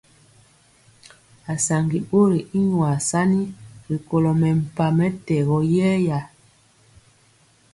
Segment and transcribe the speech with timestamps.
[1.53, 3.41] Asaŋgi bori y nyuasani
[3.87, 6.33] ri kolo mempah mɛtɛgɔ yɛya per.